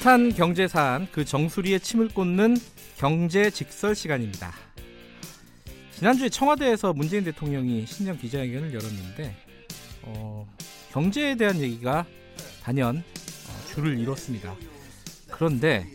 [0.00, 2.56] 핫한 경제 사안 그 정수리에 침을 꽂는
[2.96, 4.52] 경제 직설 시간입니다.
[5.94, 9.36] 지난주에 청와대에서 문재인 대통령이 신년 기자회견을 열었는데
[10.02, 10.48] 어,
[10.92, 12.06] 경제에 대한 얘기가
[12.62, 14.54] 단연 어, 줄을 이뤘습니다.
[15.30, 15.86] 그런데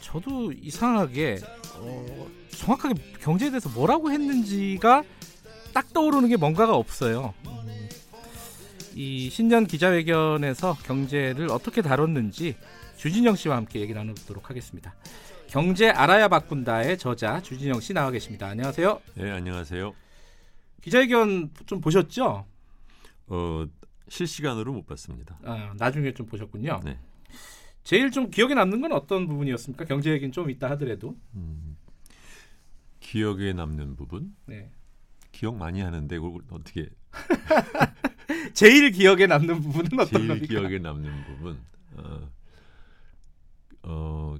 [0.00, 1.38] 저도 이상하게
[1.76, 5.02] 어, 정확하게 경제에 대해서 뭐라고 했는지가
[5.72, 7.34] 딱 떠오르는 게 뭔가가 없어요.
[7.46, 7.88] 음,
[8.94, 12.54] 이 신년 기자회견에서 경제를 어떻게 다뤘는지
[13.02, 14.94] 주진영 씨와 함께 얘기 나누도록 하겠습니다.
[15.48, 18.46] 경제 알아야 바꾼다의 저자 주진영 씨 나와 계십니다.
[18.46, 19.02] 안녕하세요.
[19.16, 19.92] 네, 안녕하세요.
[20.82, 22.46] 기자회견 좀 보셨죠?
[23.26, 23.66] 어,
[24.08, 25.36] 실시간으로 못 봤습니다.
[25.42, 26.78] 아, 나중에 좀 보셨군요.
[26.84, 26.96] 네.
[27.82, 29.84] 제일 좀 기억에 남는 건 어떤 부분이었습니까?
[29.86, 31.16] 경제 얘기는 좀 있다 하더라도.
[31.34, 31.76] 음,
[33.00, 34.32] 기억에 남는 부분?
[34.46, 34.70] 네.
[35.32, 36.88] 기억 많이 하는데 그걸 어떻게
[38.54, 40.46] 제일 기억에 남는 부분은 어떤 제일 겁니까?
[40.46, 41.58] 기억에 남는 부분?
[41.96, 42.30] 어,
[43.84, 44.36] 어,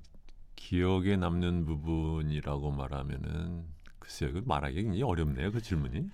[0.57, 3.67] 기억에 남는 부분이라고 말하면은
[3.99, 5.53] 글쎄요, 그 말하기 굉장히 어렵네요.
[5.53, 6.09] 그 질문이.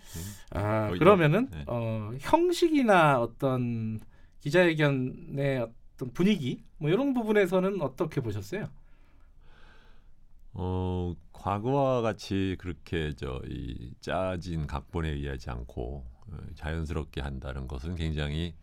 [0.50, 1.64] 아, 어, 그러면은 네.
[1.66, 4.00] 어, 형식이나 어떤
[4.40, 5.60] 기자회견의
[5.94, 8.68] 어떤 분위기 뭐 이런 부분에서는 어떻게 보셨어요?
[10.54, 18.54] 어, 과거와 같이 그렇게 저 이 짜진 각본에 의하지 않고 어, 자연스럽게 한다는 것은 굉장히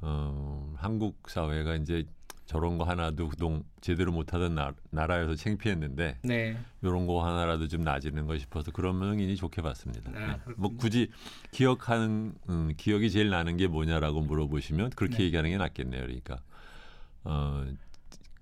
[0.00, 2.06] 어, 한국 사회가 이제
[2.46, 6.58] 저런 거 하나도 그동 제대로 못하던 나, 나라여서 창피했는데 네.
[6.82, 10.10] 이런 거 하나라도 좀 나아지는 거 싶어서 그런 면이 좋게 봤습니다.
[10.14, 10.54] 아, 네.
[10.56, 11.10] 뭐 굳이
[11.52, 15.24] 기억하는 음, 기억이 제일 나는 게 뭐냐라고 물어보시면 그렇게 네.
[15.24, 16.02] 얘기하는 게 낫겠네요.
[16.02, 16.40] 그러니까
[17.24, 17.64] 어,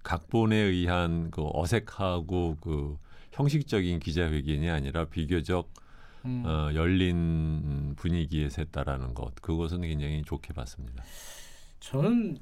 [0.03, 2.99] 각본에 의한 그 어색하고 그
[3.31, 5.72] 형식적인 기자회견이 아니라 비교적
[6.25, 6.43] 음.
[6.44, 11.05] 어, 열린 분위기에서 했다라는 것 그것은 굉장히 좋게 봤습니다.
[11.78, 12.38] 저는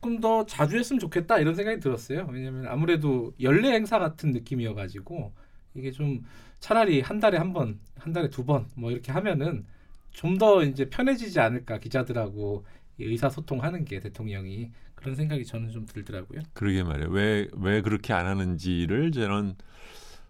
[0.00, 2.28] 조금 더 자주 했으면 좋겠다 이런 생각이 들었어요.
[2.30, 5.32] 왜냐하면 아무래도 연례 행사 같은 느낌이어가지고
[5.74, 6.22] 이게 좀
[6.60, 9.66] 차라리 한 달에 한 번, 한 달에 두 번 뭐 이렇게 하면은
[10.12, 12.64] 좀 더 이제 편해지지 않을까 기자들하고
[12.98, 16.40] 이 의사소통하는 게 대통령이 그런 생각이 저는 좀 들더라고요.
[16.54, 17.10] 그러게 말이에요.
[17.10, 19.56] 왜, 왜 그렇게 안 하는지를 저는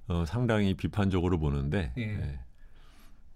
[0.08, 2.02] 어, 상당히 비판적으로 보는데 예.
[2.02, 2.40] 예.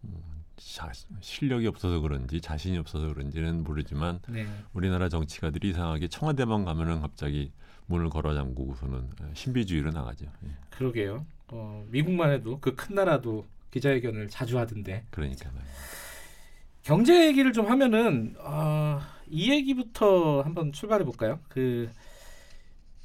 [0.05, 0.17] 음,
[0.57, 4.47] 자, 실력이 없어서 그런지 자신이 없어서 그런지는 모르지만 네.
[4.73, 7.53] 우리나라 정치가들이 이상하게 청와대만 가면은 갑자기
[7.87, 10.27] 문을 걸어 잠그고서는 신비주의로 나가죠.
[10.45, 10.49] 예.
[10.71, 11.27] 그러게요.
[11.49, 15.75] 어, 미국만 해도 그 큰 나라도 기자회견을 자주 하던데 그러니까 말이에요.
[16.83, 21.39] 경제 얘기를 좀 하면은 아, 이 얘기부터 한번 출발해 볼까요?
[21.49, 21.91] 그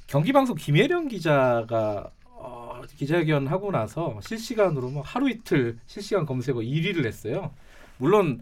[0.08, 2.10] 경기방송 김혜령 기자가
[2.40, 7.54] 어, 기자회견 하고 나서 실시간으로 뭐 하루 이틀 실시간 검색어 1위를 했어요.
[7.98, 8.40] 물론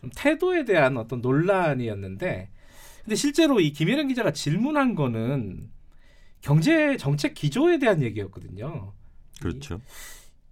[0.00, 2.50] 좀 태도에 대한 어떤 논란이었는데
[3.04, 5.70] 근데 실제로 이 김혜령 기자가 질문한 거는
[6.40, 8.92] 경제 정책 기조에 대한 얘기였거든요.
[9.40, 9.80] 그렇죠.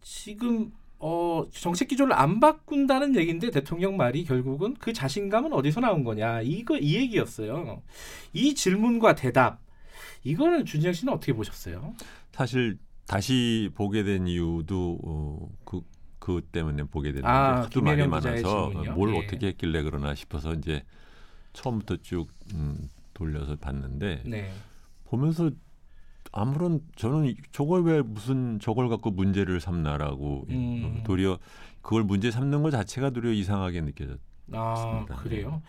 [0.02, 6.42] 지금 어, 정책 기조를 안 바꾼다는 얘기인데 대통령 말이 결국은 그 자신감은 어디서 나온 거냐
[6.42, 7.82] 이거 이 얘기였어요.
[8.32, 9.60] 이 질문과 대답
[10.22, 11.94] 이거는 준영 씨는 어떻게 보셨어요?
[12.34, 15.82] 사실 다시 보게 된 이유도 어, 그,
[16.18, 18.70] 그 때문에 보게 됐는데 아, 하도 말이 많아서?
[18.96, 19.18] 뭘 예.
[19.18, 20.82] 어떻게 했길래 그러나 싶어서 이제
[21.52, 24.50] 처음부터 쭉 음, 돌려서 봤는데 네,
[25.04, 25.48] 보면서
[26.32, 30.82] 아무런 저는 저걸 왜 무슨 저걸 갖고 문제를 삼나라고 음.
[30.84, 31.38] 어, 도리어
[31.82, 34.18] 그걸 문제 삼는 것 자체가 도리어 이상하게 느껴졌.
[34.50, 35.04] 아.
[35.04, 35.62] 그래요.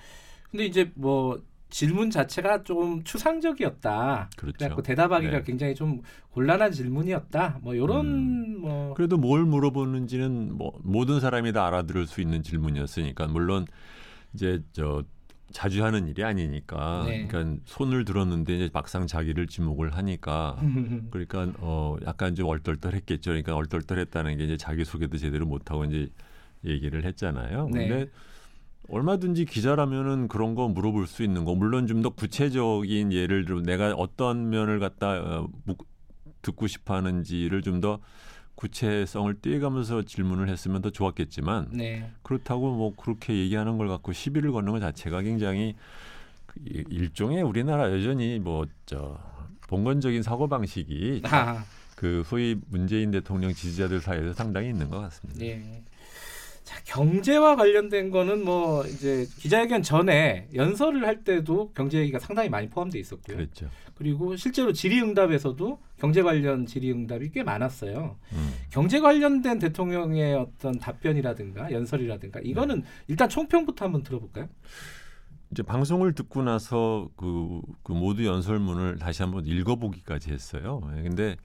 [0.49, 1.39] 근데 이제 뭐
[1.69, 4.29] 질문 자체가 좀 추상적이었다.
[4.37, 4.57] 그렇죠.
[4.57, 5.43] 그래갖고 대답하기가 네.
[5.43, 7.59] 굉장히 좀 곤란한 질문이었다.
[7.61, 8.61] 뭐 이런 음.
[8.61, 13.65] 뭐 그래도 뭘 물어보는지는 뭐 모든 사람이 다 알아들을 수 있는 질문이었으니까 물론
[14.33, 15.03] 이제 저
[15.51, 17.27] 자주 하는 일이 아니니까 네.
[17.27, 20.57] 그러니까 손을 들었는데 이제 막상 자기를 지목을 하니까
[21.11, 23.31] 그러니까 어 약간 좀 얼떨떨했겠죠.
[23.31, 26.09] 그러니까 얼떨떨했다는 게 이제 자기 소개도 제대로 못 하고 이제
[26.65, 27.69] 얘기를 했잖아요.
[27.71, 27.87] 네.
[27.87, 28.11] 근데
[28.89, 33.93] 얼마든지 기자라면은 그런 거 물어볼 수 있는 거 물론 좀 더 구체적인 예를 들어 내가
[33.93, 35.87] 어떤 면을 갖다 어, 묵-
[36.41, 37.99] 듣고 싶어 하는지를 좀 더
[38.55, 42.09] 구체성을 띄어가면서 질문을 했으면 더 좋았겠지만 네.
[42.23, 45.75] 그렇다고 뭐 그렇게 얘기하는 걸 갖고 시비를 거는 것 자체가 굉장히
[46.65, 49.17] 일종의 우리나라 여전히 뭐 저
[49.67, 51.65] 봉건적인 사고 방식이 아,
[51.95, 55.39] 그 소위 문재인 대통령 지지자들 사이에서 상당히 있는 것 같습니다.
[55.39, 55.83] 네.
[56.65, 62.67] 자 경제와 관련된 거는 뭐 이제 기자회견 전에 연설을 할 때도 경제 얘기가 상당히 많이
[62.67, 63.37] 포함되어 있었고요.
[63.37, 63.69] 그렇죠.
[63.93, 68.17] 그리고 실제로 질의응답에서도 경제 관련 질의응답이 꽤 많았어요.
[68.33, 68.53] 음.
[68.71, 74.49] 경제 관련된 대통령의 어떤 답변이라든가 연설이라든가 이거는 일단 총평부터 한번 들어볼까요?
[75.51, 80.81] 이제 방송을 듣고 나서 그, 그 모두 연설문을 다시 한번 읽어보기까지 했어요.
[80.97, 81.37] 예, 근데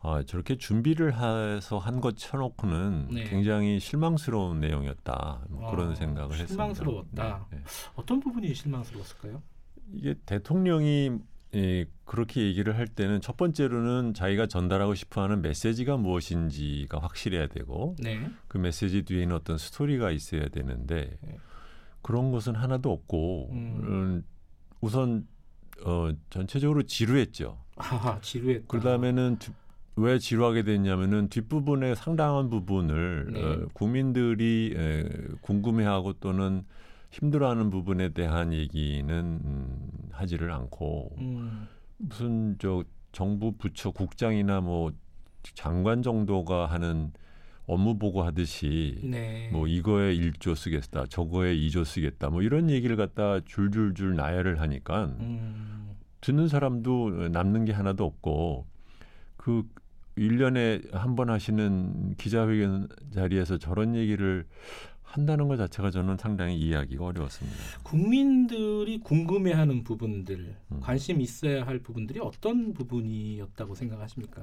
[0.00, 3.24] 아, 저렇게 준비를 해서 한 것 쳐놓고는 네.
[3.24, 5.46] 굉장히 실망스러운 내용이었다.
[5.50, 7.22] 뭐 그런 아, 생각을 실망스러웠다.
[7.22, 7.46] 했습니다.
[7.50, 7.64] 네, 네.
[7.96, 9.42] 어떤 부분이 실망스러웠을까요?
[9.92, 11.18] 이게 대통령이
[11.54, 18.30] 예, 그렇게 얘기를 할 때는 첫 번째로는 자기가 전달하고 싶어하는 메시지가 무엇인지가 확실해야 되고 네.
[18.48, 21.38] 그 메시지 뒤에는 어떤 스토리가 있어야 되는데 네.
[22.02, 23.80] 그런 것은 하나도 없고 음.
[23.82, 24.24] 음,
[24.82, 25.26] 우선
[25.84, 27.58] 어, 전체적으로 지루했죠.
[27.76, 28.66] 아, 지루했다.
[28.68, 29.38] 그 다음에는
[29.98, 33.42] 왜 지루하게 됐냐면은 뒷부분의 상당한 부분을 네.
[33.42, 35.04] 어, 국민들이 에,
[35.40, 36.64] 궁금해하고 또는
[37.10, 41.66] 힘들어하는 부분에 대한 얘기는 음, 하지를 않고 음,
[41.96, 44.92] 무슨 저 정부 부처 국장이나 뭐
[45.54, 47.12] 장관 정도가 하는
[47.66, 49.50] 업무 보고 하듯이 네.
[49.52, 55.96] 뭐 이거에 1조 쓰겠다, 저거에 2조 쓰겠다, 뭐 이런 얘기를 갖다 줄줄줄 나열을 하니까 음,
[56.20, 58.66] 듣는 사람도 남는 게 하나도 없고
[59.36, 59.64] 그
[60.18, 64.46] 1년에 한 번 하시는 기자회견 자리에서 저런 얘기를
[65.02, 67.56] 한다는 것 자체가 저는 상당히 이해하기가 어려웠습니다.
[67.82, 70.80] 국민들이 궁금해하는 부분들, 음.
[70.80, 74.42] 관심 있어야 할 부분들이 어떤 부분이었다고 생각하십니까?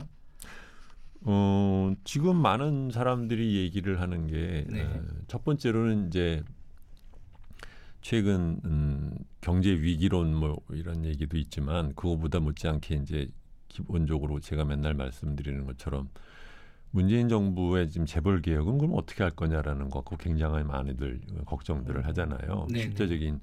[1.22, 4.88] 어, 지금 많은 사람들이 얘기를 하는 게 네.
[5.28, 6.44] 첫 번째로는 이제
[8.02, 9.12] 최근 음,
[9.42, 13.28] 경제 위기론 뭐 이런 얘기도 있지만 그거보다 못지않게 이제
[13.76, 16.10] 기본적으로 제가 맨날 말씀드리는 것처럼
[16.92, 22.68] 문재인 정부의 지금 재벌 개혁은 그럼 어떻게 할 거냐라는 거 갖고 굉장히 많이들 걱정들을 하잖아요.
[22.70, 22.84] 네네.
[22.84, 23.42] 실제적인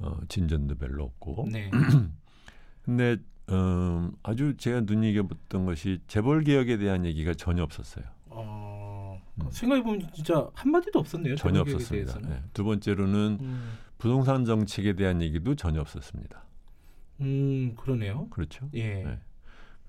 [0.00, 1.48] 어, 진전도 별로 없고.
[1.52, 1.70] 네.
[2.84, 3.18] 근데
[3.50, 8.04] 음, 아주 제가 눈여겨봤던 것이 재벌 개혁에 대한 얘기가 전혀 없었어요.
[8.26, 9.46] 어, 음.
[9.50, 11.36] 생각해 보면 진짜 한 마디도 없었네요.
[11.36, 12.18] 전혀 없었습니다.
[12.18, 12.42] 네.
[12.52, 16.42] 두 번째로는 음, 부동산 정책에 대한 얘기도 전혀 없었습니다.
[17.20, 18.28] 음, 그러네요.
[18.30, 18.68] 그렇죠.
[18.74, 19.04] 예.
[19.04, 19.18] 네.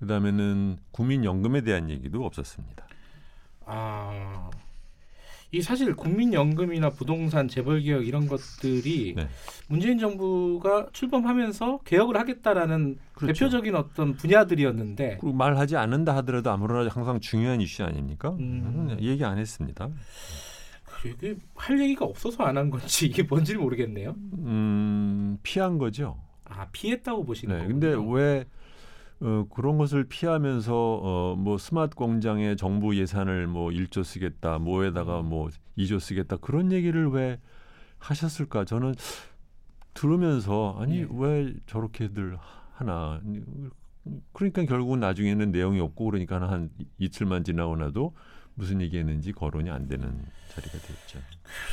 [0.04, 2.86] 그다음에는 국민연금에 대한 얘기도 없었습니다.
[3.66, 4.50] 아,
[5.50, 9.28] 이 사실 국민연금이나 부동산 재벌 개혁 이런 것들이 네.
[9.68, 13.32] 문재인 정부가 출범하면서 개혁을 하겠다라는 그렇죠.
[13.46, 18.30] 대표적인 어떤 분야들이었는데 그리고 말하지 않는다 하더라도 아무러나 항상 중요한 이슈 아닙니까?
[18.30, 18.88] 음.
[18.90, 19.88] 음, 얘기 안 했습니다.
[21.06, 24.14] 이게 할 얘기가 없어서 안 한 건지 이게 뭔지를 모르겠네요.
[24.38, 26.18] 음, 피한 거죠.
[26.46, 27.62] 아 피했다고 보시는 네.
[27.62, 27.80] 거군요.
[27.80, 28.44] 근데 왜
[29.20, 35.28] 어, 그런 것을 피하면서 어, 뭐 스마트 공장에 정부 예산을 뭐 1조 쓰겠다, 뭐에다가 음.
[35.28, 37.38] 뭐 2조 쓰겠다 그런 얘기를 왜
[37.98, 38.64] 하셨을까?
[38.64, 38.94] 저는
[39.94, 41.08] 들으면서 아니 네.
[41.10, 42.36] 왜 저렇게들
[42.72, 43.20] 하나?
[44.32, 48.14] 그러니까 결국은 나중에는 내용이 없고 그러니까 한 이틀만 지나고 나도
[48.54, 50.24] 무슨 얘기했는지 거론이 안 되는
[50.54, 51.18] 자리가 됐죠.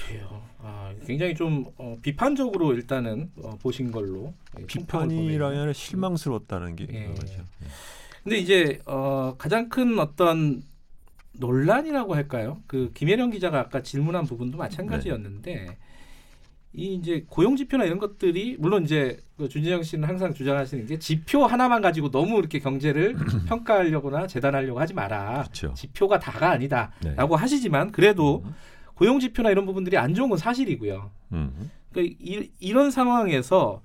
[0.07, 0.44] 그래요.
[0.60, 4.66] 아, 굉장히 좀 어, 비판적으로 일단은 어, 보신 걸로 예.
[4.66, 7.06] 비판이라면 실망스러웠다는 게 예.
[7.07, 7.44] 그거죠.
[8.24, 10.63] 근데 이제 어, 가장 큰 어떤
[11.33, 12.62] 논란이라고 할까요?
[12.68, 15.77] 그 김혜령 기자가 아까 질문한 부분도 마찬가지였는데
[16.74, 21.46] 이 이제 고용 지표나 이런 것들이 물론 이제 그 준재영 씨는 항상 주장하시는 게 지표
[21.46, 23.16] 하나만 가지고 너무 이렇게 경제를
[23.48, 25.44] 평가하려거나 재단하려고 하지 마라.
[25.44, 25.74] 그렇죠.
[25.74, 27.42] 지표가 다가 아니다라고 네.
[27.42, 28.54] 하시지만 그래도 음.
[28.96, 31.12] 고용 지표나 이런 부분들이 안 좋은 건 사실이고요.
[31.34, 31.72] 음.
[31.92, 33.82] 그러니까 이, 이런 상황에서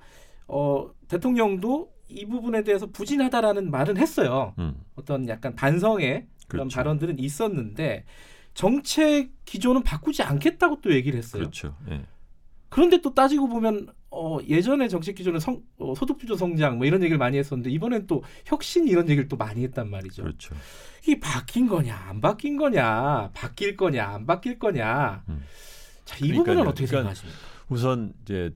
[0.46, 4.54] 어, 대통령도 이 부분에 대해서 부진하다라는 말은 했어요.
[4.60, 4.76] 음.
[4.94, 6.76] 어떤 약간 반성의 그런 그렇죠.
[6.76, 8.04] 발언들은 있었는데
[8.54, 11.40] 정책 기조는 바꾸지 않겠다고 또 얘기를 했어요.
[11.40, 11.74] 그렇죠.
[11.90, 12.02] 예.
[12.76, 17.02] 그런데 또 따지고 보면 어, 예전에 정책 기조는 성, 어, 소득 주도 성장 뭐 이런
[17.02, 20.24] 얘기를 많이 했었는데 이번엔 또 혁신 이런 얘기를 또 많이 했단 말이죠.
[20.24, 20.54] 그렇죠.
[21.02, 25.42] 이게 바뀐 거냐 안 바뀐 거냐 바뀔 거냐 안 바뀔 거냐 음.
[26.04, 26.44] 자, 이 그러니까요.
[26.44, 27.38] 부분은 어떻게 그러니까 생각하십니까?
[27.70, 28.54] 우선 이제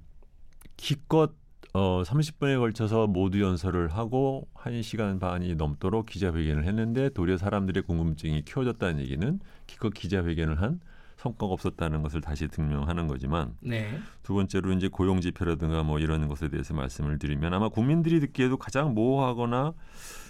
[0.76, 1.32] 기껏
[1.72, 9.00] 어 30분에 걸쳐서 모두 연설을 하고 1시간 반이 넘도록 기자회견을 했는데 도리어 사람들의 궁금증이 키워졌다는
[9.00, 10.80] 얘기는 기껏 기자회견을 한
[11.20, 13.98] 성과가 없었다는 것을 다시 증명하는 거지만 네.
[14.22, 18.94] 두 번째로 이제 고용 지표라든가 뭐 이런 것에 대해서 말씀을 드리면 아마 국민들이 듣기에도 가장
[18.94, 19.74] 모호하거나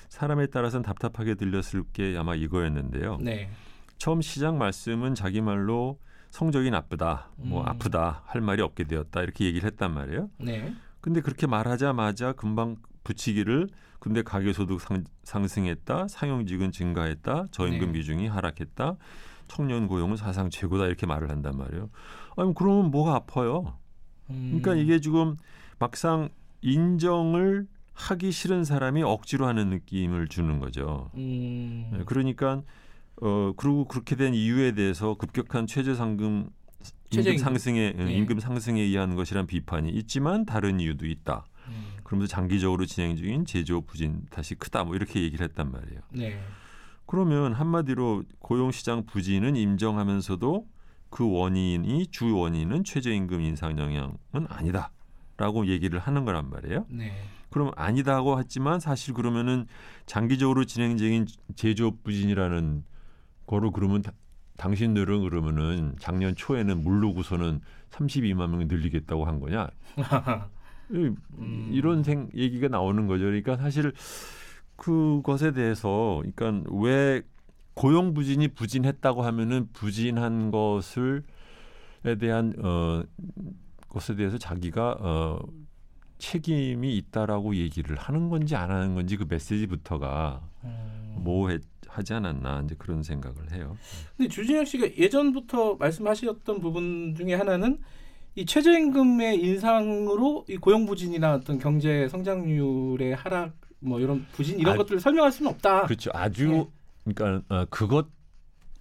[0.09, 3.19] 사람에 따라서는 답답하게 들렸을 게 아마 이거였는데요.
[3.21, 3.51] 네.
[3.99, 7.69] 처음 시작 말씀은 자기 말로 성적이 나쁘다, 뭐 음.
[7.69, 10.29] 아프다 할 말이 없게 되었다 이렇게 얘기를 했단 말이에요.
[10.39, 10.75] 네.
[11.01, 13.69] 근데 그렇게 말하자마자 금방 붙이기를
[14.01, 17.93] 근데 가계소득 상, 상승했다, 상용직은 증가했다, 저임금 네.
[17.93, 18.97] 비중이 하락했다,
[19.51, 21.91] 청년 고용은 사상 최고다 이렇게 말을 한단 말이에요.
[22.37, 23.77] 아니 그러면 뭐가 아파요?
[24.31, 25.37] 음, 그러니까 이게 지금
[25.81, 26.29] 막상
[26.63, 31.11] 인정을 하기 싫은 사람이 억지로 하는 느낌을 주는 거죠.
[31.15, 32.63] 음, 네, 그러니까
[33.21, 36.49] 어 그리고 그렇게 된 이유에 대해서 급격한 최저 상금
[37.11, 37.43] 최저임금.
[37.43, 38.13] 상승에 네.
[38.13, 41.45] 임금 상승에 의한 것이란 비판이 있지만 다른 이유도 있다.
[41.67, 44.85] 음, 그러면서 장기적으로 진행 중인 제조 부진 탓이 크다.
[44.85, 46.01] 뭐 이렇게 얘기를 했단 말이에요.
[46.13, 46.41] 네.
[47.15, 50.65] 그러면 한마디로 고용시장 부진은 인정하면서도
[51.11, 56.87] 그 원인이 주 원인은 최저임금 인상 영향은 아니다라고 얘기를 하는 거란 말이에요.
[56.89, 57.11] 네.
[57.51, 59.67] 그럼 아니다고 했지만 사실 그러면은
[60.07, 61.27] 장기적으로 진행 중인
[61.57, 62.85] 제조업 부진이라는
[63.45, 64.13] 거로 그러면 다-
[64.57, 69.67] 당신들은 그러면은 작년 초에는 물르고서는 32만 명이 늘리겠다고 한 거냐?
[70.93, 71.71] 이- 음.
[71.73, 73.25] 이런 생 얘기가 나오는 거죠.
[73.25, 73.93] 그러니까 사실
[74.81, 77.21] 그것에 대해서 그러니까 왜
[77.75, 81.23] 고용 부진이 부진했다고 하면은 부진한 것을
[82.07, 83.03] 에 대한 어
[83.91, 85.39] 것에 대해서 자기가 어
[86.17, 91.17] 책임이 있다라고 얘기를 하는 건지 안 하는 건지 그 메시지부터가 음.
[91.19, 93.77] 모호하지 않았나 이제 그런 생각을 해요.
[94.17, 97.81] 근데 주진영 씨가 예전부터 말씀하셨던 부분 중에 하나는
[98.35, 104.77] 이 최저임금의 인상으로 이 고용 부진이나 어떤 경제 성장률의 하락 뭐 이런 부진 이런 아,
[104.79, 105.87] 것들을 설명할 수는 없다.
[105.87, 106.11] 그렇죠.
[106.15, 107.13] 아주 네.
[107.15, 108.07] 그러니까 어, 그것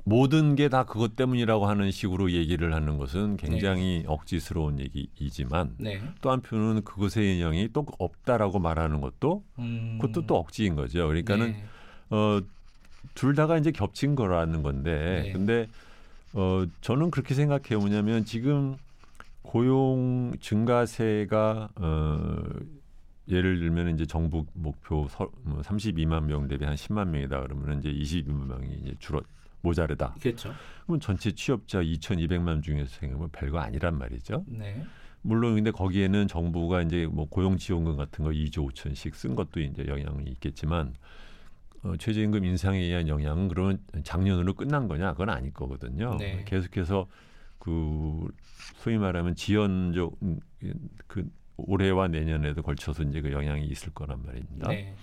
[0.06, 6.01] 모든 게 다 그것 때문이라고 하는 식으로 얘기를 하는 것은 굉장히 억지스러운 얘기이지만 네.
[6.22, 9.98] 또 한편으로는 그것의 영향이 또 없다라고 말하는 것도 음.
[10.01, 11.08] 그것도 또 억지인 거죠.
[11.08, 11.63] 그러니까는 네.
[12.10, 12.41] 어,
[13.13, 15.32] 둘 다가 이제 겹친 거라는 건데, 네.
[15.32, 15.68] 근데
[16.34, 17.79] 어, 저는 그렇게 생각해요.
[17.79, 18.77] 뭐냐면 지금
[19.44, 22.38] 고용 증가세가 어,
[23.30, 27.92] 예를 들면 이제 정부 목표 서, 뭐 32만 명 대비 한 10만 명이다 그러면 이제
[27.92, 29.22] 22만 명이 이제 줄어
[29.62, 30.16] 모자르다.
[30.22, 30.54] 그렇죠.
[30.84, 34.46] 그러면 전체 취업자 2,200만 중에서 생각하면 별거 아니란 말이죠.
[34.48, 34.84] 네.
[35.22, 39.86] 물론 근데 거기에는 정부가 이제 뭐 고용 지원금 같은 거 2조 5천씩 쓴 것도 이제
[39.86, 40.94] 영향이 있겠지만
[41.84, 45.12] 어, 최저임금 인상에 의한 영향은 그러면 작년으로 끝난 거냐?
[45.12, 46.16] 그건 아닐 거거든요.
[46.18, 46.44] 네.
[46.46, 47.08] 계속해서
[47.58, 48.28] 그
[48.76, 50.40] 소위 말하면 지연적 음,
[51.08, 51.30] 그
[51.68, 54.70] 올해와 내년에도 걸쳐서 이제 그 영향이 있을 거란 말입니다.
[54.70, 54.96] 네.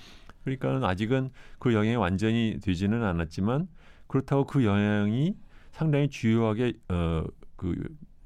[0.44, 3.68] 그러니까 아직은 그 영향이 완전히 되지는 않았지만
[4.06, 5.36] 그렇다고 그 영향이
[5.72, 7.25] 상당히 주요하게 어,
[7.56, 7.75] 그,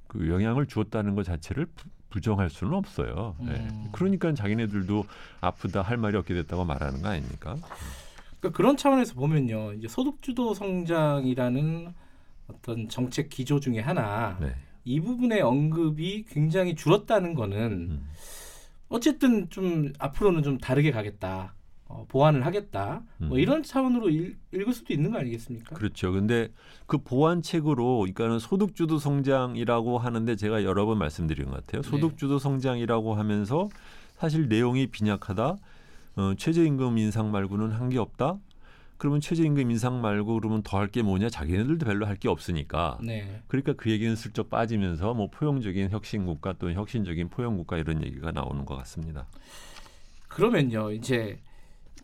[0.06, 3.36] 그 영향을 주었다는 것 자체를 부, 부정할 수는 없어요.
[3.42, 3.52] 예.
[3.52, 3.88] 음.
[3.92, 5.04] 그러니까 자기네들도
[5.40, 7.56] 아프다 할 말이 없게 됐다고 말하는 거 아닙니까?
[8.40, 11.94] 그러니까 그런 차원에서 보면요, 이제 소득주도 성장이라는
[12.48, 14.54] 어떤 정책 기조 중에 하나 네.
[14.84, 17.58] 이 부분의 언급이 굉장히 줄었다는 거는
[17.90, 18.08] 음.
[18.88, 21.54] 어쨌든 좀 앞으로는 좀 다르게 가겠다,
[21.86, 23.38] 어, 보완을 하겠다, 뭐 음.
[23.38, 25.76] 이런 차원으로 읽, 읽을 수도 있는 거 아니겠습니까?
[25.76, 26.12] 그렇죠.
[26.12, 26.48] 근데
[26.86, 31.82] 그 보완책으로 그러니까는 소득주도 성장이라고 하는데 제가 여러 번 말씀드린 것 같아요.
[31.82, 31.88] 네.
[31.88, 33.68] 소득주도 성장이라고 하면서
[34.16, 35.56] 사실 내용이 빈약하다.
[36.16, 38.38] 어, 최저임금 인상 말고는 한 게 없다.
[39.00, 41.30] 그러면 최저임금 인상 말고 그러면 더 할 게 뭐냐?
[41.30, 42.98] 자기네들도 별로 할 게 없으니까.
[43.02, 48.04] 네, 그러니까 그 얘기는 슬쩍 빠지면서 뭐 포용적인 혁신 국가 또는 혁신적인 포용 국가 이런
[48.04, 49.26] 얘기가 나오는 것 같습니다.
[50.28, 51.38] 그러면요, 이제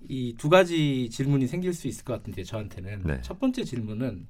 [0.08, 3.20] 이 두 가지 질문이 생길 수 있을 것 같은데 저한테는 네.
[3.22, 4.26] 첫 번째 질문은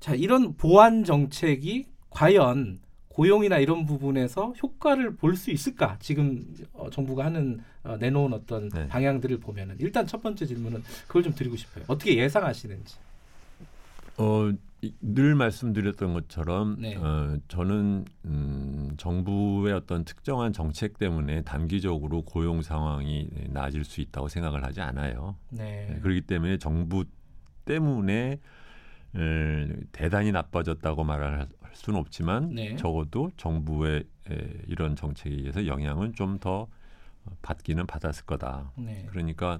[0.00, 2.80] 자 이런 보완 정책이 과연
[3.22, 5.96] 고용이나 이런 부분에서 효과를 볼 수 있을까?
[5.98, 8.86] 지금 어, 정부가 하는 어, 내놓은 어떤 네.
[8.86, 11.84] 방향들을 보면은 일단 첫 번째 질문은 그걸 좀 드리고 싶어요.
[11.88, 12.94] 어떻게 예상하시는지.
[14.18, 16.94] 어, 이- 늘 말씀드렸던 것처럼 네.
[16.96, 24.62] 어, 저는 음, 정부의 어떤 특정한 정책 때문에 단기적으로 고용 상황이 나아질 수 있다고 생각을
[24.62, 25.34] 하지 않아요.
[25.50, 25.88] 네.
[25.90, 27.04] 네, 그렇기 때문에 정부
[27.64, 28.38] 때문에
[29.16, 32.76] 에, 대단히 나빠졌다고 말할 수는 없지만 네.
[32.76, 36.68] 적어도 정부의 에, 이런 정책에 의해서 영향은 좀 더
[37.42, 38.72] 받기는 받았을 거다.
[38.76, 39.06] 네.
[39.10, 39.58] 그러니까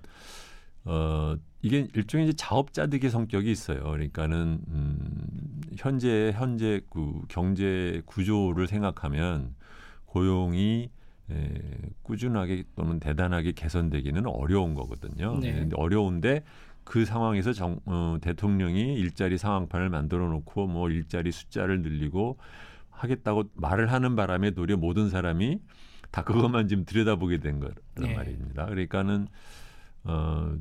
[0.85, 3.83] 어 이게 일종의 이제 자업자득의 성격이 있어요.
[3.83, 9.55] 그러니까는 음, 현재 현재 그 경제 구조를 생각하면
[10.07, 10.91] 고용이
[11.31, 11.63] 에,
[12.03, 15.39] 꾸준하게 또는 대단하게 개선되기는 어려운 거거든요.
[15.41, 15.69] 네.
[15.75, 16.43] 어려운데
[16.89, 22.39] 그 상황에서 정, 어, 대통령이 일자리 상황판을 만들어 놓고 뭐 일자리 숫자를 늘리고
[22.89, 25.61] 하겠다고 말을 하는 바람에 도리어 모든 사람이
[26.11, 28.15] 다 그것만 지금 들여다보게 된 거란 네.
[28.15, 28.65] 말입니다.
[28.65, 29.29] 그러니까는
[30.05, 30.57] 어,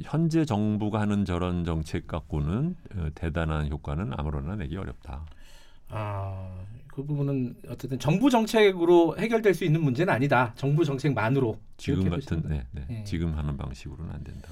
[0.00, 5.26] 현재 정부가 하는 저런 정책 갖고는 어, 대단한 효과는 아무로나 내기 어렵다.
[5.90, 10.54] 아, 그 부분은 어쨌든 정부 정책으로 해결될 수 있는 문제는 아니다.
[10.56, 12.86] 정부 정책만으로 지금 같은 네, 네.
[12.88, 13.04] 네.
[13.04, 14.48] 지금 하는 방식으로는 안 된다.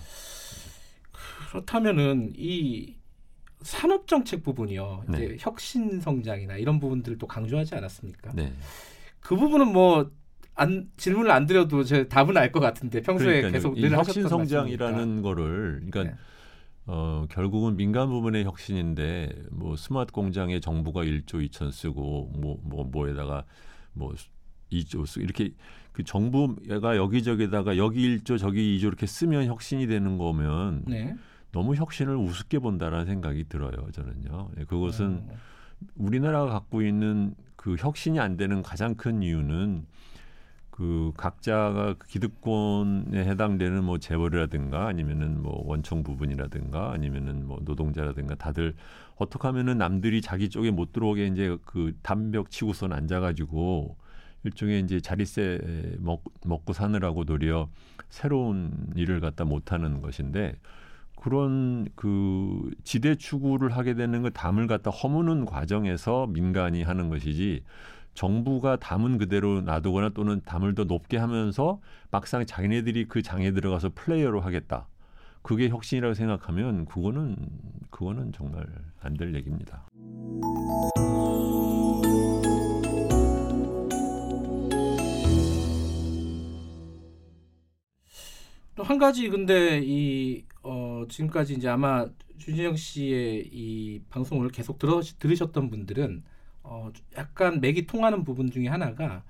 [1.51, 2.95] 그렇다면은 이
[3.63, 5.05] 산업 정책 부분이요.
[5.09, 5.37] 이제 네.
[5.39, 8.33] 혁신 성장이나 이런 부분들을 또 강조하지 않았습니까?
[8.35, 8.53] 네.
[9.21, 10.11] 그 부분은 뭐
[10.55, 13.53] 안, 질문을 안 드려도 제 답은 알 것 같은데 평소에 그러니까요.
[13.53, 16.15] 계속 이늘 혁신 성장이라는 거를 그러니까 네.
[16.87, 23.45] 어, 결국은 민간 부분의 혁신인데 뭐 스마트 공장에 정부가 1조 2천 쓰고 뭐뭐 뭐, 에다가
[23.93, 24.15] 뭐
[24.85, 25.51] 2조 쓰고 이렇게
[25.93, 31.17] 그 정부가 여기저기다가 여기 1조 저기 2조 이렇게 쓰면 혁신이 되는 거면 네.
[31.53, 33.73] 너무 혁신을 우습게 본다라는 생각이 들어요.
[33.93, 34.51] 저는요.
[34.59, 35.35] 예, 그것은 어.
[35.95, 39.87] 우리나라가 갖고 있는 그 혁신이 안 되는 가장 큰 이유는
[40.71, 48.75] 그 각자가 그 기득권에 해당되는 뭐 재벌이라든가 아니면은 뭐 원청 부분이라든가 아니면은 뭐 노동자라든가 다들
[49.17, 53.97] 어떻게 하면은 남들이 자기 쪽에 못 들어오게 이제 그 담벽 치고선 앉아가지고
[54.45, 57.69] 일종의 이제 자리세 먹, 먹고 사느라고 도리어
[58.09, 60.55] 새로운 일을 갖다 못하는 것인데
[61.17, 67.65] 그런 그 지대 추구를 하게 되는 그 담을 갖다 허무는 과정에서 민간이 하는 것이지
[68.15, 74.41] 정부가 담은 그대로 놔두거나 또는 담을 더 높게 하면서 막상 자기네들이 그 장에 들어가서 플레이어로
[74.41, 74.87] 하겠다.
[75.43, 77.37] 그게 혁신이라고 생각하면 그거는
[77.91, 78.67] 그거는 정말
[79.01, 79.87] 안 될 얘기입니다.
[88.77, 92.07] 또 한 가지 근데 이 어, 지금까지 이제 아마
[92.39, 96.23] 주진영 씨의 이 방송을 계속 들어, 들으셨던 분들은
[96.63, 99.25] 어, 약간 맥이 통하는 부분 중에 하나가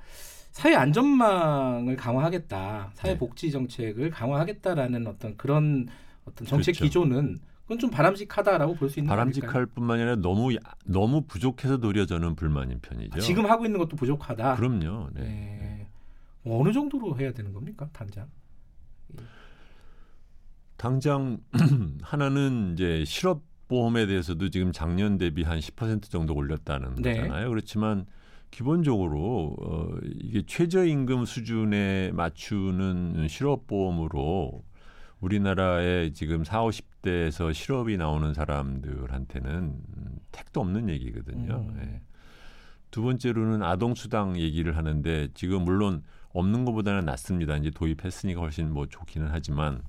[0.50, 3.18] 사회 안전망을 강화하겠다, 사회 네.
[3.18, 5.86] 복지 정책을 강화하겠다라는 어떤 그런
[6.24, 6.84] 어떤 정책 그렇죠.
[6.84, 10.48] 기조는 그건 좀 바람직하다라고 볼 수 있는 바람직할 뿐만 아니라 너무
[10.86, 13.16] 너무 부족해서 도려 저는 불만인 편이죠.
[13.16, 14.56] 아, 지금 하고 있는 것도 부족하다.
[14.56, 15.10] 그럼요.
[15.14, 15.22] 네.
[15.22, 15.88] 네.
[16.46, 18.26] 어느 정도로 해야 되는 겁니까, 당장?
[20.76, 21.38] 당장
[22.02, 27.16] 하나는 이제 실업 보험에 대해서도 지금 작년 대비 한 10% 정도 올렸다는 네.
[27.16, 27.48] 거잖아요.
[27.48, 28.06] 그렇지만
[28.50, 34.64] 기본적으로 어, 이게 최저임금 수준에 맞추는 실업보험으로
[35.20, 39.74] 우리나라에 지금 4, 50대에서 실업이 나오는 사람들한테는
[40.30, 41.66] 택도 없는 얘기거든요.
[41.68, 41.76] 음.
[41.80, 42.02] 네.
[42.90, 46.02] 두 번째로는 아동수당 얘기를 하는데 지금 물론
[46.36, 47.56] 없는 것보다는 낫습니다.
[47.56, 49.82] 이제 도입했으니까 훨씬 뭐 좋기는 하지만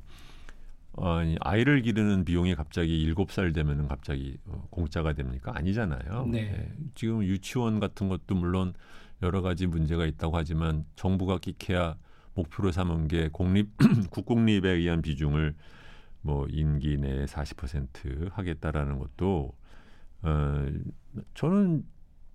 [0.93, 5.51] 어, 아이를 기르는 비용이 갑자기 일곱 살 되면은 갑자기 어, 공짜가 됩니까?
[5.53, 6.25] 아니잖아요.
[6.27, 6.51] 네.
[6.51, 6.73] 네.
[6.95, 8.73] 지금 유치원 같은 것도 물론
[9.21, 11.97] 여러 가지 문제가 있다고 하지만 정부가 끼케야
[12.33, 13.69] 목표로 삼은 게 공립
[14.09, 15.55] 국공립에 의한 비중을
[16.21, 19.53] 뭐 임기 내에 40% 하겠다라는 것도
[20.23, 20.65] 어
[21.33, 21.83] 저는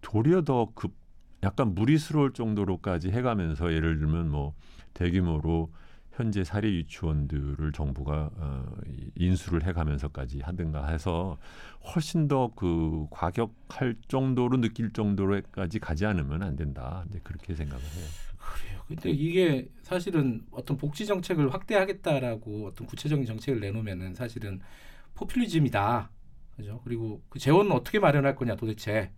[0.02, 1.01] 도리어 더 급
[1.42, 4.54] 약간 무리스러울 정도로까지 해가면서 예를 들면 뭐
[4.94, 5.72] 대규모로
[6.12, 8.66] 현재 사립 유치원들을 정부가 어,
[9.16, 11.38] 인수를 해가면서까지 하든가 해서
[11.94, 17.04] 훨씬 더 그 과격할 정도로 느낄 정도로까지 가지 않으면 안 된다.
[17.08, 18.12] 이제 그렇게 생각을 해요.
[18.38, 18.82] 그래요.
[18.88, 24.60] 근데 이게 사실은 어떤 복지 정책을 확대하겠다라고 어떤 구체적인 정책을 내놓으면은 사실은
[25.14, 26.10] 포퓰리즘이다.
[26.56, 26.80] 그죠?
[26.84, 29.10] 그리고 그 재원은 어떻게 마련할 거냐 도대체.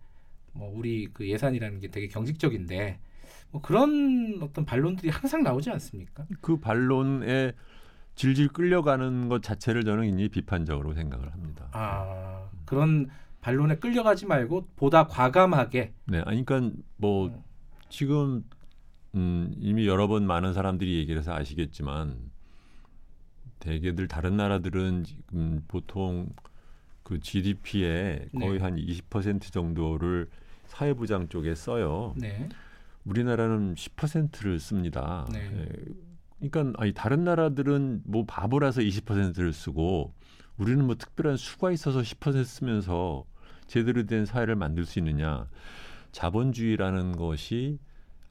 [0.55, 2.99] 뭐 우리 그 예산이라는 게 되게 경직적인데
[3.51, 6.25] 뭐 그런 어떤 반론들이 항상 나오지 않습니까?
[6.41, 7.53] 그 반론에
[8.15, 11.69] 질질 끌려가는 것 자체를 저는 이제 비판적으로 생각을 합니다.
[11.73, 13.09] 아 그런
[13.41, 15.93] 반론에 끌려가지 말고 보다 과감하게.
[16.05, 17.43] 네, 아니 그러니까 뭐 음.
[17.89, 18.43] 지금
[19.13, 22.31] 음, 이미 여러 번 많은 사람들이 얘기를 해서 아시겠지만
[23.59, 26.29] 대개들 다른 나라들은 지금 보통
[27.03, 28.59] 그 GDP의 거의 네.
[28.59, 30.29] 한20% 정도를
[30.75, 32.13] 사회부장 쪽에 써요.
[32.17, 32.49] 네.
[33.05, 35.27] 우리나라는 10%를 씁니다.
[35.31, 35.39] 네.
[35.39, 36.49] 예.
[36.49, 40.13] 그러니까 아니 다른 나라들은 뭐 바보라서 20%를 쓰고
[40.57, 43.25] 우리는 뭐 특별한 수가 있어서 10% 쓰면서
[43.67, 45.47] 제대로 된 사회를 만들 수 있느냐?
[46.11, 47.79] 자본주의라는 것이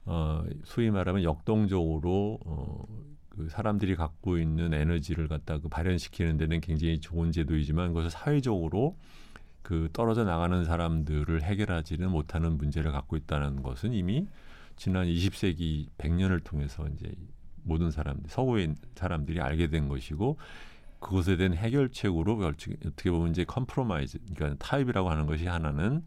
[0.05, 7.31] 어 소위 말하면 역동적으로 어그 사람들이 갖고 있는 에너지를 갖다 그 발현시키는 데는 굉장히 좋은
[7.31, 8.97] 제도이지만 그것을 사회적으로
[9.65, 14.27] 그 떨어져 나가는 사람들을 해결하지는 못하는 문제를 갖고 있다는 것은 이미
[14.75, 17.11] 지난 20세기 100년을 통해서 이제
[17.63, 20.37] 모든 사람들 서구의 사람들이 알게 된 것이고
[20.99, 26.03] 그것에 대한 해결책으로 어떻게 보면 이제 compromise 그러니까 타협이라고 하는 것이 하나는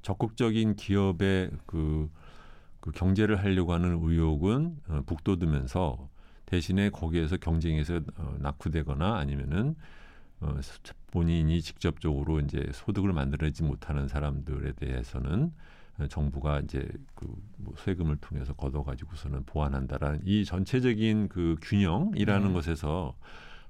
[0.00, 2.10] 적극적인 기업의 그,
[2.80, 6.08] 그 경제를 하려고 하는 의욕은 어, 북돋으면서
[6.46, 9.76] 대신에 거기에서 경쟁에서 어, 낙후되거나 아니면은
[10.40, 10.54] 어,
[11.10, 15.52] 본인이 직접적으로 이제 소득을 만들어내지 못하는 사람들에 대해서는
[16.08, 22.52] 정부가 이제 그뭐 세금을 통해서 걷어가지고서는 보완한다라는 이 전체적인 그 균형이라는 네.
[22.54, 23.16] 것에서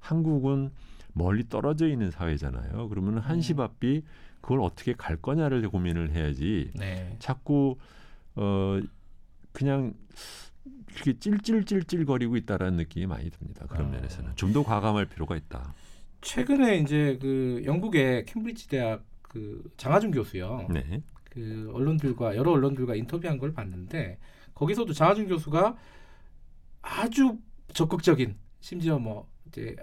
[0.00, 0.70] 한국은
[1.14, 2.88] 멀리 떨어져 있는 사회잖아요.
[2.90, 3.60] 그러면 한시 음.
[3.60, 4.02] 앞이
[4.42, 6.70] 그걸 어떻게 갈 거냐를 고민을 해야지.
[6.74, 7.16] 네.
[7.18, 7.76] 자꾸
[8.36, 8.78] 어
[9.52, 9.94] 그냥
[10.94, 13.66] 이렇게 찔찔찔찔거리고 있다라는 느낌이 많이 듭니다.
[13.66, 13.90] 그런 어.
[13.90, 15.72] 면에서는 좀 더 과감할 필요가 있다.
[16.20, 20.66] 최근에 이제 그 영국의 캠브리지 대학 그 장하준 교수요.
[20.70, 21.02] 네.
[21.30, 24.18] 그 언론들과 여러 언론들과 인터뷰한 걸 봤는데
[24.54, 25.76] 거기서도 장하준 교수가
[26.82, 27.38] 아주
[27.72, 29.76] 적극적인 심지어 뭐 이제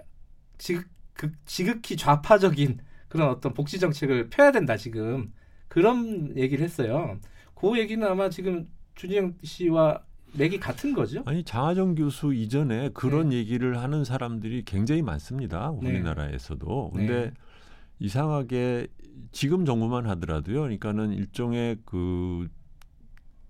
[0.58, 5.32] 지극 그, 지극히 좌파적인 그런 어떤 복지 정책을 펴야 된다 지금
[5.68, 7.18] 그런 얘기를 했어요.
[7.54, 10.04] 그 얘기는 아마 지금 준영 씨와
[10.38, 11.22] 맥이 같은 거죠?
[11.26, 13.36] 아니 장하정 교수 이전에 그런 네.
[13.36, 15.72] 얘기를 하는 사람들이 굉장히 많습니다.
[15.82, 15.88] 네.
[15.90, 16.92] 우리나라에서도.
[16.94, 17.06] 네.
[17.06, 17.32] 근데 네.
[17.98, 18.88] 이상하게
[19.32, 20.60] 지금 정부만 하더라도요.
[20.60, 22.48] 그러니까는 일종의 그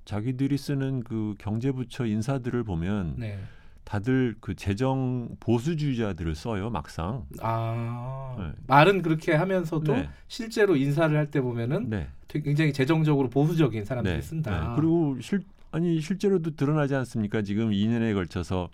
[0.05, 3.38] 자기들이 쓰는 그 경제부처 인사들을 보면 네.
[3.83, 7.25] 다들 그 재정 보수주의자들을 써요 막상.
[7.40, 8.53] 아 네.
[8.66, 10.09] 말은 그렇게 하면서도 네.
[10.29, 12.09] 실제로 인사를 할 때 보면은 네.
[12.29, 14.20] 굉장히 재정적으로 보수적인 사람들이 네.
[14.20, 14.68] 쓴다.
[14.70, 14.77] 네.
[14.77, 15.40] 그리고 실
[15.77, 17.43] 아니 실제로도 드러나지 않습니까?
[17.43, 18.71] 지금 2년에 걸쳐서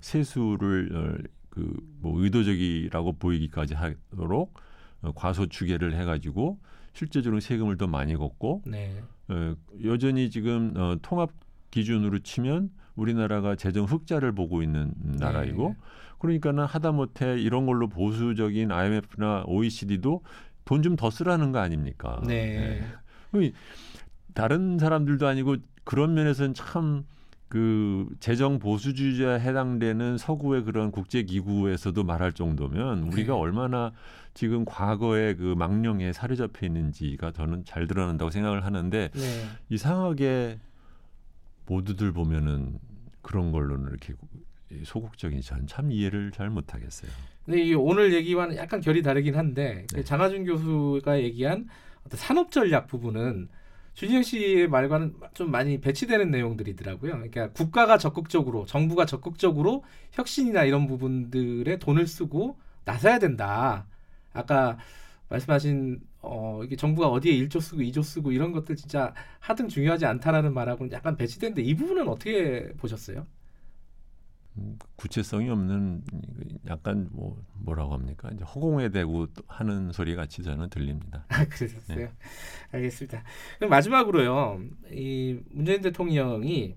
[0.00, 4.54] 세수를 어, 그뭐 의도적이라고 보이기까지 하도록
[5.02, 6.60] 어, 과소 추계를 해가지고
[6.92, 9.02] 실제적으로 세금을 더 많이 걷고 네.
[9.26, 11.30] 어, 여전히 지금 어, 통합
[11.72, 15.76] 기준으로 치면 우리나라가 재정 흑자를 보고 있는 나라이고 네.
[16.20, 20.22] 그러니까는 하다못해 이런 걸로 보수적인 IMF나 OECD도
[20.64, 22.22] 돈 좀 더 쓰라는 거 아닙니까?
[22.24, 22.84] 네.
[23.32, 23.52] 네.
[24.32, 27.04] 다른 사람들도 아니고 그런 면에서는 참
[27.48, 33.38] 그 재정 보수주의자에 해당되는 서구의 그런 국제 기구에서도 말할 정도면 우리가 네.
[33.38, 33.92] 얼마나
[34.34, 39.44] 지금 과거의 그 망령에 사로잡혀 있는지가 저는 잘 드러난다고 생각을 하는데 네.
[39.68, 40.58] 이상하게
[41.66, 42.78] 모두들 보면은
[43.22, 44.14] 그런 걸로는 이렇게
[44.82, 47.10] 소극적인 저는 참 이해를 잘 못하겠어요.
[47.44, 50.02] 근데 이 오늘 얘기와는 약간 결이 다르긴 한데 네.
[50.02, 51.68] 장하준 교수가 얘기한
[52.04, 53.48] 어떤 산업 전략 부분은
[53.96, 57.12] 주진영 씨의 말과는 좀 많이 배치되는 내용들이더라고요.
[57.12, 63.86] 그러니까 국가가 적극적으로 정부가 적극적으로 혁신이나 이런 부분들에 돈을 쓰고 나서야 된다.
[64.34, 64.78] 아까
[65.30, 70.52] 말씀하신 어 이게 정부가 어디에 1조 쓰고 2조 쓰고 이런 것들 진짜 하등 중요하지 않다라는
[70.52, 73.26] 말하고는 약간 배치되는데 이 부분은 어떻게 보셨어요?
[74.58, 76.02] 음, 구체성이 없는
[76.68, 78.30] 약간 뭐 뭐라고 합니까?
[78.32, 81.24] 이제 허공에 대고 하는 소리 같이 저는 들립니다.
[81.28, 81.98] 아, 그러셨어요?
[81.98, 82.12] 네.
[82.72, 83.22] 알겠습니다.
[83.58, 84.60] 그럼 마지막으로요.
[84.92, 86.76] 이 문재인 대통령이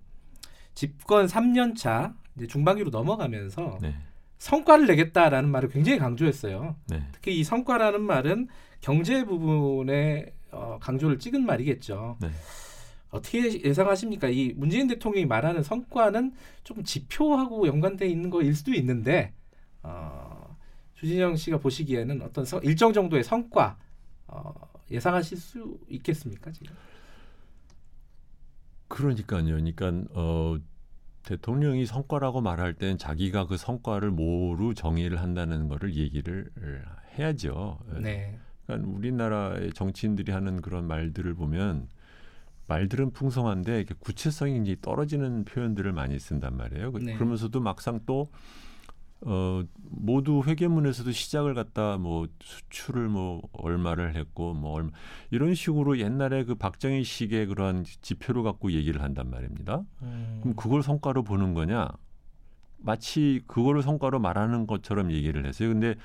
[0.74, 3.96] 집권 3년 차 이제 중반기로 넘어가면서 네.
[4.38, 6.76] 성과를 내겠다라는 말을 굉장히 강조했어요.
[6.88, 7.04] 네.
[7.12, 8.48] 특히 이 성과라는 말은
[8.82, 12.18] 경제 부분에 어, 강조를 찍은 말이겠죠.
[13.12, 13.18] 네.
[13.18, 14.30] 어떻게 예상하십니까?
[14.30, 19.34] 이 문재인 대통령이 말하는 성과는 조금 지표하고 연관돼 있는 거일 수도 있는데
[19.82, 20.56] 어,
[20.96, 23.78] 주진영 씨가 보시기에는 어떤 성, 일정 정도의 성과
[24.28, 24.54] 어,
[24.92, 26.76] 예상하실 수 있겠습니까 지금?
[28.88, 29.46] 그러니까요.
[29.46, 30.58] 그러니까 어,
[31.24, 36.50] 대통령이 성과라고 말할 땐 자기가 그 성과를 뭐로 정의를 한다는 거를 얘기를
[37.18, 37.80] 해야죠.
[38.02, 38.40] 네.
[38.66, 41.88] 그러니까 우리나라의 정치인들이 하는 그런 말들을 보면
[42.70, 46.92] 말들은 풍성한데 구체성이 이제 떨어지는 표현들을 많이 쓴단 말이에요.
[46.92, 47.16] 네.
[47.16, 48.30] 그러면서도 막상 또
[49.22, 54.92] 어, 모두 회계문에서도 시작을 갖다 뭐 수출을 뭐 얼마를 했고 뭐 얼마
[55.30, 59.82] 이런 식으로 옛날에 그 박정희 식의 그러한 지표를 갖고 얘기를 한단 말입니다.
[60.04, 60.40] 음.
[60.42, 61.90] 그럼 그걸 성과로 보는 거냐?
[62.78, 65.70] 마치 그거를 성과로 말하는 것처럼 얘기를 했어요.
[65.70, 65.96] 근데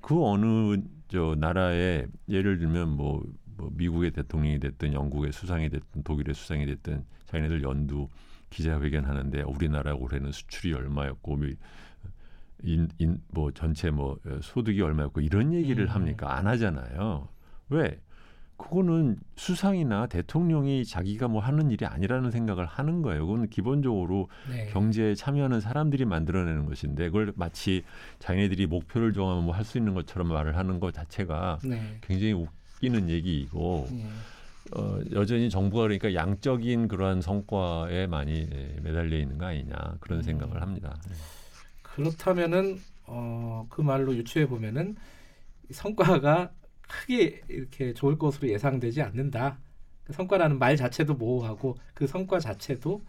[0.00, 3.22] 그 어느 저 나라의 예를 들면 뭐,
[3.56, 8.08] 뭐 미국의 대통령이 됐든 영국의 수상이 됐든 독일의 수상이 됐든 자기네들 연두
[8.50, 11.38] 기자회견 하는데 우리나라 올해는 수출이 얼마였고
[12.64, 15.90] 인, 인, 뭐 전체 뭐 소득이 얼마였고 이런 얘기를 음.
[15.90, 16.36] 합니까?
[16.36, 17.28] 안 하잖아요.
[17.70, 17.98] 왜?
[18.58, 23.26] 그거는 수상이나 대통령이 자기가 뭐 하는 일이 아니라는 생각을 하는 거예요.
[23.26, 24.68] 그건 기본적으로 네.
[24.68, 27.82] 경제에 참여하는 사람들이 만들어내는 것인데 그걸 마치
[28.20, 31.98] 자기네들이 목표를 정하면 뭐 할 수 있는 것처럼 말을 하는 것 자체가 네.
[32.02, 32.34] 굉장히
[32.82, 34.06] 웃기는 얘기이고 네.
[34.76, 38.46] 어, 여전히 정부가 그러니까 양적인 그러한 성과에 많이
[38.82, 40.22] 매달려 있는 거 아니냐 그런 음.
[40.22, 41.00] 생각을 합니다.
[41.08, 41.14] 네.
[41.82, 44.96] 그렇다면은 어, 그 말로 유추해 보면은
[45.70, 46.50] 성과가
[46.82, 49.58] 크게 이렇게 좋을 것으로 예상되지 않는다.
[50.04, 53.02] 그 성과라는 말 자체도 모호하고 그 성과 자체도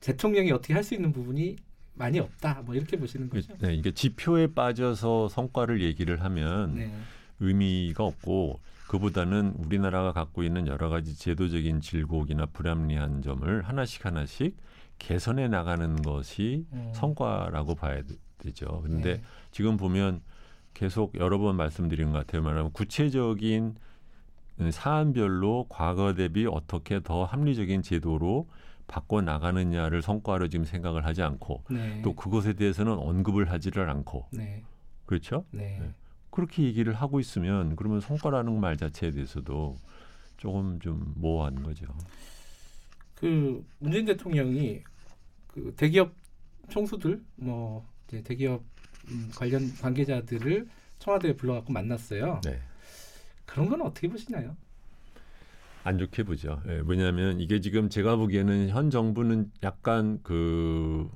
[0.00, 1.56] 대통령이 어떻게 할 수 있는 부분이
[1.94, 2.62] 많이 없다.
[2.64, 3.54] 뭐 이렇게 보시는 거죠.
[3.60, 6.92] 네, 이게 지표에 빠져서 성과를 얘기를 하면 네.
[7.40, 14.56] 의미가 없고 그보다는 우리나라가 갖고 있는 여러 가지 제도적인 질곡이나 불합리한 점을 하나씩 하나씩
[14.98, 16.92] 개선해 나가는 것이 음.
[16.94, 18.02] 성과라고 봐야
[18.38, 18.80] 되죠.
[18.82, 19.22] 그런데 네.
[19.50, 20.20] 지금 보면
[20.74, 22.42] 계속 여러 번 말씀드린 것 같아요.
[22.42, 23.76] 말하면 구체적인
[24.70, 28.48] 사안별로 과거 대비 어떻게 더 합리적인 제도로
[28.86, 32.02] 바꿔 나가느냐를 성과로 지금 생각을 하지 않고 네.
[32.02, 34.62] 또 그것에 대해서는 언급을 하지를 않고 네.
[35.06, 35.44] 그렇죠?
[35.50, 35.80] 네.
[36.34, 36.36] 네.
[36.36, 39.78] 그렇게 얘기를 하고 있으면 그러면 성과라는 말 자체에 대해서도
[40.36, 41.86] 조금 좀 모호한 거죠.
[43.14, 44.82] 그 문재인 대통령이
[45.46, 46.12] 그 대기업
[46.68, 48.62] 총수들 뭐 이제 대기업
[49.10, 50.66] 음, 관련 관계자들을
[50.98, 52.40] 청와대에 불러갖고 만났어요.
[52.42, 52.60] 네.
[53.46, 54.56] 그런 건 어떻게 보시나요?
[55.84, 56.62] 안 좋게 보죠.
[56.66, 61.10] 예, 왜냐하면 이게 지금 제가 보기에는 현 정부는 약간 그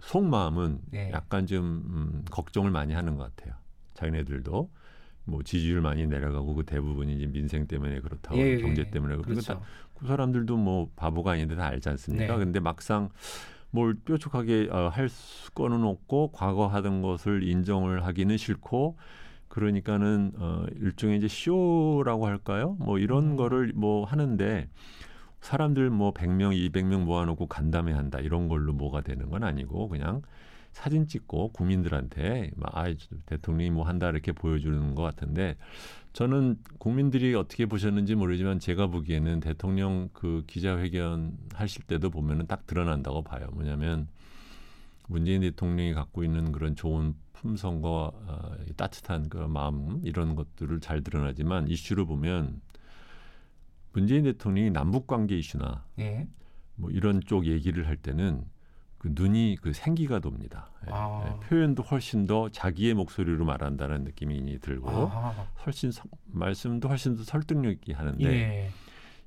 [0.00, 1.10] 속마음은 네.
[1.12, 3.63] 약간 좀 음, 걱정을 많이 하는 것 같아요.
[3.94, 4.70] 자기네들도
[5.26, 9.54] 뭐 지지율 많이 내려가고 그 대부분이 이제 민생 때문에 그렇다고 예, 경제 때문에 그렇고 그렇죠.
[9.54, 9.60] 다,
[9.94, 12.34] 그 사람들도 뭐 바보가 아닌데 다 알지 않습니까?
[12.34, 12.38] 네.
[12.38, 13.08] 근데 막상
[13.70, 18.96] 뭘 뾰족하게 어, 할 수건은 없고 과거 하던 것을 인정을 하기는 싫고
[19.48, 22.76] 그러니까는 어, 일종의 이제 쇼라고 할까요?
[22.78, 23.36] 뭐 이런 음.
[23.36, 24.68] 거를 뭐 하는데
[25.40, 30.22] 사람들 뭐 100명, 200명 모아놓고 간담회 한다 이런 걸로 뭐가 되는 건 아니고 그냥
[30.74, 32.92] 사진 찍고 국민들한테 막 아,
[33.26, 35.56] 대통령이 뭐 한다 이렇게 보여주는 것 같은데
[36.12, 43.22] 저는 국민들이 어떻게 보셨는지 모르지만 제가 보기에는 대통령 그 기자회견 하실 때도 보면은 딱 드러난다고
[43.22, 43.48] 봐요.
[43.52, 44.08] 뭐냐면
[45.06, 51.02] 문재인 대통령이 갖고 있는 그런 좋은 품성과 어, 이 따뜻한 그 마음 이런 것들을 잘
[51.02, 52.60] 드러나지만 이슈를 보면
[53.92, 56.26] 문재인 대통령이 남북 관계 이슈나 예.
[56.74, 58.44] 뭐 이런 쪽 얘기를 할 때는
[59.04, 60.70] 그 눈이 그 생기가 돕니다.
[60.86, 61.22] 예, 아.
[61.26, 67.22] 예, 표현도 훨씬 더 자기의 목소리로 말한다는 느낌이 들고 아, 훨씬 서- 말씀도 훨씬 더
[67.22, 68.70] 설득력 있게 하는데 예.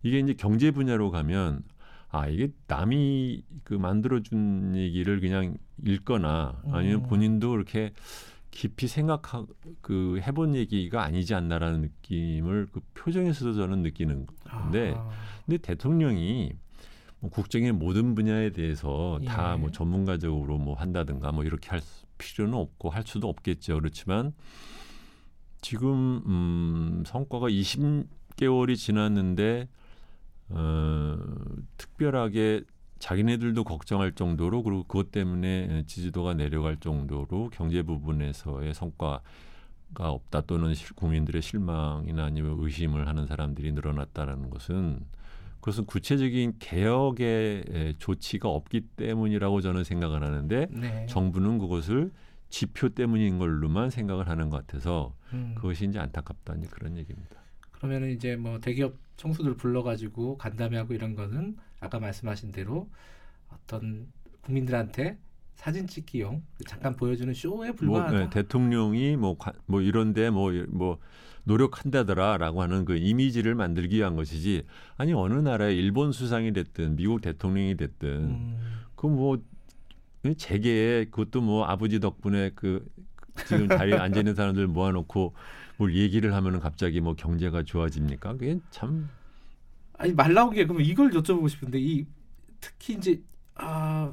[0.01, 1.61] 이게 이제 경제 분야로 가면
[2.09, 7.07] 아 이게 남이 그 만들어준 얘기를 그냥 읽거나 아니면 음.
[7.07, 7.93] 본인도 이렇게
[8.49, 9.45] 깊이 생각하
[9.81, 15.11] 그 해본 얘기가 아니지 않나라는 느낌을 그 표정에서도 저는 느끼는 건데 아,
[15.45, 16.53] 근데 대통령이
[17.19, 19.57] 뭐 국정의 모든 분야에 대해서 다 예.
[19.57, 23.75] 뭐 전문가적으로 뭐 한다든가 뭐 이렇게 할 수- 필요는 없고 할 수도 없겠죠.
[23.79, 24.33] 그렇지만
[25.61, 29.67] 지금 음, 성과가 20개월이 지났는데
[30.49, 31.17] 어,
[31.77, 32.61] 특별하게
[32.99, 39.21] 자기네들도 걱정할 정도로 그리고 그것 때문에 지지도가 내려갈 정도로 경제 부분에서의 성과가
[40.09, 45.01] 없다 또는 실- 국민들의 실망이나 아니면 의심을 하는 사람들이 늘어났다라는 것은
[45.67, 51.05] 그것은 구체적인 개혁의 에, 조치가 없기 때문이라고 저는 생각을 하는데 네.
[51.07, 52.13] 정부는 그것을
[52.47, 55.55] 지표 때문인 걸로만 생각을 하는 것 같아서 음.
[55.55, 57.35] 그것이 이제 안타깝다 이제 그런 얘기입니다.
[57.71, 62.89] 그러면은 이제 뭐 대기업 총수들 불러가지고 간담회하고 이런 거는 아까 말씀하신 대로
[63.49, 64.07] 어떤
[64.43, 65.17] 국민들한테
[65.57, 68.21] 사진 찍기용 잠깐 보여주는 쇼에 뭐 불과하다.
[68.21, 70.99] 예, 대통령이 뭐 뭐 이런데 뭐 뭐
[71.43, 74.63] 노력한다더라라고 하는 그 이미지를 만들기 위한 것이지
[74.97, 78.57] 아니 어느 나라의 일본 수상이 됐든 미국 대통령이 됐든 음,
[78.95, 79.41] 그뭐
[80.37, 82.85] 재계에 그것도 뭐 아버지 덕분에 그
[83.47, 85.33] 지금 자리에 앉아 있는 사람들 모아놓고
[85.77, 88.33] 뭘 얘기를 하면은 갑자기 뭐 경제가 좋아집니까?
[88.33, 89.09] 그게 참
[89.93, 92.05] 아니 말 나온 게 그러면 이걸 여쭤보고 싶은데 이
[92.59, 93.21] 특히 이제
[93.55, 94.11] 아,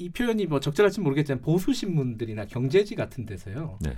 [0.00, 3.78] 이 표현이 뭐 적절할지 모르겠지만 보수 신문들이나 경제지 같은 데서요.
[3.82, 3.94] 네.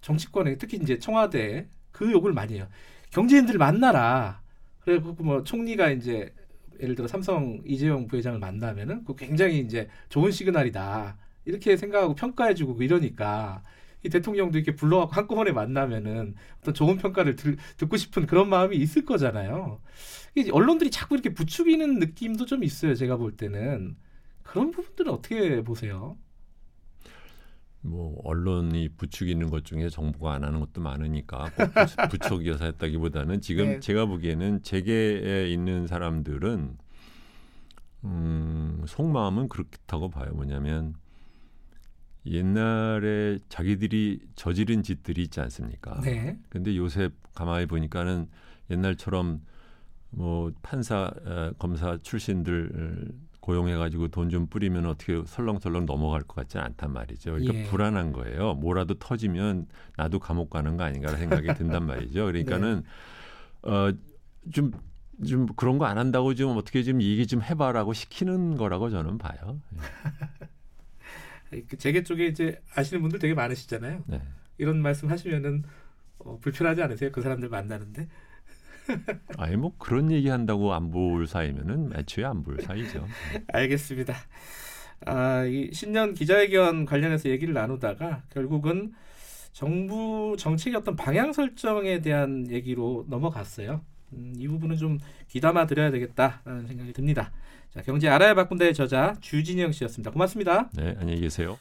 [0.00, 2.66] 정치권에 특히 이제 청와대 그 욕을 많이 해요.
[3.10, 4.40] 경제인들 만나라.
[4.80, 6.34] 그리고 뭐 총리가 이제
[6.80, 11.18] 예를 들어 삼성 이재용 부회장을 만나면은 그 굉장히 이제 좋은 시그널이다.
[11.44, 13.62] 이렇게 생각하고 평가해주고 이러니까
[14.04, 19.04] 이 대통령도 이렇게 불러갖고 한꺼번에 만나면은 어떤 좋은 평가를 들, 듣고 싶은 그런 마음이 있을
[19.04, 19.80] 거잖아요.
[20.50, 22.94] 언론들이 자꾸 이렇게 부추기는 느낌도 좀 있어요.
[22.94, 23.96] 제가 볼 때는
[24.42, 26.16] 그런 부분들은 어떻게 보세요?
[27.84, 33.64] 뭐 언론이 부추기는 것 중에 정부가 안 하는 것도 많으니까 꼭 부추- 부추겨서 했다기보다는 지금
[33.66, 33.80] 네.
[33.80, 36.78] 제가 보기에는 재계에 있는 사람들은
[38.04, 40.30] 음, 속마음은 그렇다고 봐요.
[40.34, 40.94] 뭐냐면
[42.24, 46.00] 옛날에 자기들이 저지른 짓들이 있지 않습니까?
[46.02, 46.38] 네.
[46.48, 48.28] 근데 요새 가만히 보니까는
[48.70, 49.42] 옛날처럼
[50.10, 53.10] 뭐 판사, 어, 검사 출신들
[53.42, 57.32] 고용해가지고 돈 좀 뿌리면 어떻게 설렁설렁 넘어갈 것 같지 않단 말이죠.
[57.32, 57.64] 그러니까 예.
[57.64, 58.54] 불안한 거예요.
[58.54, 59.66] 뭐라도 터지면
[59.98, 62.24] 나도 감옥 가는 거 아닌가 생각이 든단 말이죠.
[62.26, 62.84] 그러니까는
[63.62, 63.90] 어,
[64.52, 64.72] 좀,
[65.26, 69.60] 좀 그런 거 안 한다고 좀 어떻게 좀 얘기 좀 해봐라고 시키는 거라고 저는 봐요.
[71.68, 74.04] 그 재계 쪽에 이제 아시는 분들 되게 많으시잖아요.
[74.06, 74.22] 네.
[74.58, 75.64] 이런 말씀 하시면은
[76.18, 77.10] 어, 불편하지 않으세요?
[77.12, 78.08] 그 사람들 만나는데?
[79.38, 83.06] 아니 뭐 그런 얘기 한다고 안 볼 사이면은 애초에 안 볼 사이죠.
[83.52, 84.14] 알겠습니다.
[85.06, 88.92] 아, 이 신년 기자회견 관련해서 얘기를 나누다가 결국은
[89.52, 93.80] 정부 정책의 어떤 방향 설정에 대한 얘기로 넘어갔어요.
[94.14, 97.32] 음, 이 부분은 좀 귀담아 드려야 되겠다라는 생각이 듭니다.
[97.70, 100.10] 자, 경제 알아야 바꾼다의 저자 주진영 씨였습니다.
[100.10, 100.70] 고맙습니다.
[100.74, 101.58] 네, 안녕히 계세요.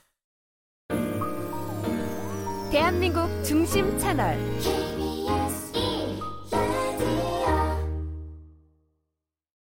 [2.72, 4.38] 대한민국 중심 채널